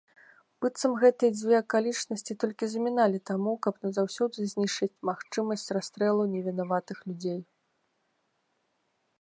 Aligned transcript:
Быццам 0.65 0.93
гэтыя 1.01 1.31
дзве 1.39 1.55
акалічнасці 1.63 2.37
толькі 2.43 2.69
заміналі 2.71 3.19
таму, 3.31 3.53
каб 3.67 3.75
назаўсёды 3.87 4.47
знішчыць 4.55 4.93
магчымасць 5.11 5.67
расстрэлу 5.79 6.23
невінаватых 6.35 6.97
людзей. 7.11 7.39